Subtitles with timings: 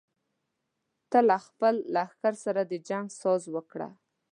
[1.09, 3.89] ته له خپل لښکر سره د جنګ ساز وکړه.